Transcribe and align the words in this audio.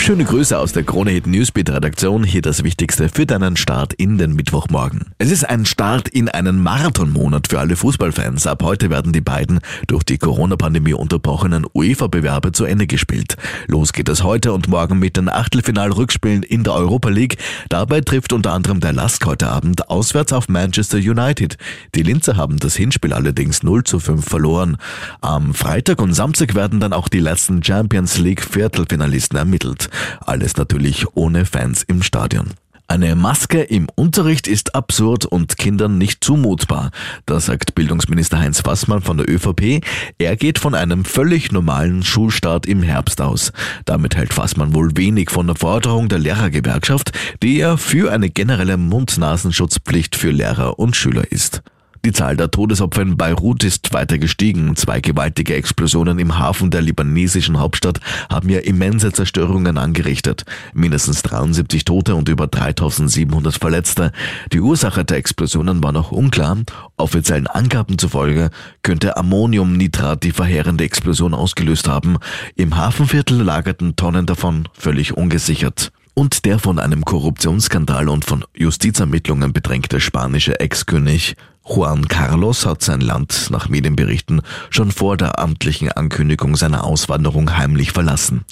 Schöne 0.00 0.24
Grüße 0.24 0.58
aus 0.58 0.72
der 0.72 0.82
Krone 0.82 1.10
Hit 1.10 1.26
Newsbeat 1.26 1.68
Redaktion. 1.68 2.24
Hier 2.24 2.40
das 2.40 2.64
Wichtigste 2.64 3.10
für 3.10 3.26
deinen 3.26 3.58
Start 3.58 3.92
in 3.92 4.16
den 4.16 4.32
Mittwochmorgen. 4.32 5.12
Es 5.18 5.30
ist 5.30 5.44
ein 5.44 5.66
Start 5.66 6.08
in 6.08 6.30
einen 6.30 6.62
Marathonmonat 6.62 7.48
für 7.48 7.60
alle 7.60 7.76
Fußballfans. 7.76 8.46
Ab 8.46 8.62
heute 8.62 8.88
werden 8.88 9.12
die 9.12 9.20
beiden 9.20 9.60
durch 9.86 10.02
die 10.02 10.16
Corona-Pandemie 10.16 10.94
unterbrochenen 10.94 11.66
UEFA-Bewerbe 11.74 12.52
zu 12.52 12.64
Ende 12.64 12.86
gespielt. 12.86 13.36
Los 13.66 13.92
geht 13.92 14.08
es 14.08 14.24
heute 14.24 14.54
und 14.54 14.68
morgen 14.68 14.98
mit 14.98 15.18
den 15.18 15.28
Achtelfinal-Rückspielen 15.28 16.44
in 16.44 16.64
der 16.64 16.72
Europa 16.72 17.10
League. 17.10 17.36
Dabei 17.68 18.00
trifft 18.00 18.32
unter 18.32 18.52
anderem 18.52 18.80
der 18.80 18.94
Lask 18.94 19.24
heute 19.26 19.48
Abend 19.48 19.90
auswärts 19.90 20.32
auf 20.32 20.48
Manchester 20.48 20.96
United. 20.96 21.58
Die 21.94 22.02
Linzer 22.02 22.38
haben 22.38 22.58
das 22.58 22.74
Hinspiel 22.74 23.12
allerdings 23.12 23.62
0 23.62 23.84
zu 23.84 24.00
5 24.00 24.26
verloren. 24.26 24.78
Am 25.20 25.52
Freitag 25.52 26.00
und 26.00 26.14
Samstag 26.14 26.54
werden 26.54 26.80
dann 26.80 26.94
auch 26.94 27.08
die 27.08 27.20
letzten 27.20 27.62
Champions 27.62 28.16
League 28.16 28.42
Viertelfinalisten 28.42 29.36
ermittelt. 29.36 29.89
Alles 30.20 30.56
natürlich 30.56 31.06
ohne 31.14 31.44
Fans 31.44 31.82
im 31.82 32.02
Stadion. 32.02 32.54
Eine 32.90 33.14
Maske 33.14 33.62
im 33.62 33.86
Unterricht 33.94 34.48
ist 34.48 34.74
absurd 34.74 35.24
und 35.24 35.56
Kindern 35.56 35.96
nicht 35.96 36.24
zumutbar. 36.24 36.90
Das 37.24 37.46
sagt 37.46 37.76
Bildungsminister 37.76 38.40
Heinz 38.40 38.62
Fassmann 38.62 39.00
von 39.00 39.16
der 39.16 39.30
ÖVP. 39.30 39.80
Er 40.18 40.34
geht 40.34 40.58
von 40.58 40.74
einem 40.74 41.04
völlig 41.04 41.52
normalen 41.52 42.02
Schulstart 42.02 42.66
im 42.66 42.82
Herbst 42.82 43.20
aus. 43.20 43.52
Damit 43.84 44.16
hält 44.16 44.34
Fassmann 44.34 44.74
wohl 44.74 44.96
wenig 44.96 45.30
von 45.30 45.46
der 45.46 45.54
Forderung 45.54 46.08
der 46.08 46.18
Lehrergewerkschaft, 46.18 47.12
die 47.44 47.60
er 47.60 47.78
für 47.78 48.10
eine 48.10 48.28
generelle 48.28 48.76
Mund-Nasenschutzpflicht 48.76 50.16
für 50.16 50.32
Lehrer 50.32 50.80
und 50.80 50.96
Schüler 50.96 51.30
ist. 51.30 51.62
Die 52.02 52.12
Zahl 52.12 52.34
der 52.34 52.50
Todesopfer 52.50 53.02
in 53.02 53.18
Beirut 53.18 53.62
ist 53.62 53.92
weiter 53.92 54.16
gestiegen. 54.16 54.74
Zwei 54.74 55.00
gewaltige 55.00 55.54
Explosionen 55.54 56.18
im 56.18 56.38
Hafen 56.38 56.70
der 56.70 56.80
libanesischen 56.80 57.58
Hauptstadt 57.58 58.00
haben 58.30 58.48
ja 58.48 58.60
immense 58.60 59.12
Zerstörungen 59.12 59.76
angerichtet. 59.76 60.44
Mindestens 60.72 61.20
73 61.22 61.84
Tote 61.84 62.14
und 62.14 62.30
über 62.30 62.46
3700 62.46 63.54
Verletzte. 63.54 64.12
Die 64.50 64.60
Ursache 64.60 65.04
der 65.04 65.18
Explosionen 65.18 65.82
war 65.84 65.92
noch 65.92 66.10
unklar. 66.10 66.56
Offiziellen 66.96 67.46
Angaben 67.46 67.98
zufolge 67.98 68.48
könnte 68.82 69.18
Ammoniumnitrat 69.18 70.22
die 70.22 70.32
verheerende 70.32 70.84
Explosion 70.84 71.34
ausgelöst 71.34 71.86
haben. 71.86 72.16
Im 72.56 72.78
Hafenviertel 72.78 73.42
lagerten 73.42 73.96
Tonnen 73.96 74.24
davon 74.24 74.68
völlig 74.72 75.18
ungesichert 75.18 75.92
und 76.14 76.44
der 76.44 76.58
von 76.58 76.78
einem 76.78 77.04
Korruptionsskandal 77.04 78.08
und 78.08 78.24
von 78.24 78.44
Justizermittlungen 78.54 79.52
bedrängte 79.52 80.00
spanische 80.00 80.60
Ex-König 80.60 81.34
Juan 81.72 82.08
Carlos 82.08 82.66
hat 82.66 82.82
sein 82.82 83.00
Land 83.00 83.46
nach 83.50 83.68
Medienberichten 83.68 84.42
schon 84.70 84.90
vor 84.90 85.16
der 85.16 85.38
amtlichen 85.38 85.92
Ankündigung 85.92 86.56
seiner 86.56 86.82
Auswanderung 86.82 87.56
heimlich 87.56 87.92
verlassen. 87.92 88.44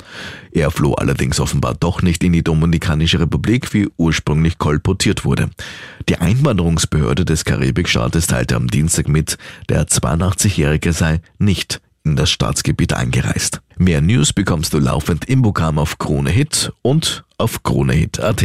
Er 0.52 0.70
floh 0.70 0.94
allerdings 0.94 1.40
offenbar 1.40 1.74
doch 1.74 2.00
nicht 2.00 2.22
in 2.22 2.32
die 2.32 2.44
Dominikanische 2.44 3.18
Republik, 3.18 3.74
wie 3.74 3.88
ursprünglich 3.96 4.58
kolportiert 4.58 5.24
wurde. 5.24 5.50
Die 6.08 6.18
Einwanderungsbehörde 6.18 7.24
des 7.24 7.44
Karibikstaates 7.44 8.28
teilte 8.28 8.54
am 8.54 8.68
Dienstag 8.68 9.08
mit, 9.08 9.36
der 9.68 9.88
82-Jährige 9.88 10.92
sei 10.92 11.20
nicht 11.38 11.80
in 12.04 12.14
das 12.14 12.30
Staatsgebiet 12.30 12.92
eingereist. 12.92 13.60
Mehr 13.76 14.00
News 14.00 14.32
bekommst 14.32 14.72
du 14.72 14.78
laufend 14.78 15.24
im 15.24 15.42
Programm 15.42 15.80
auf 15.80 15.98
Krone 15.98 16.30
Hit 16.30 16.72
und 16.82 17.24
auf 17.36 17.64
KroneHit.at. 17.64 18.44